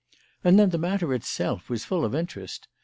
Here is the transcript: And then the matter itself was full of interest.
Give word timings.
And 0.43 0.57
then 0.57 0.71
the 0.71 0.79
matter 0.79 1.13
itself 1.13 1.69
was 1.69 1.85
full 1.85 2.03
of 2.03 2.15
interest. 2.15 2.67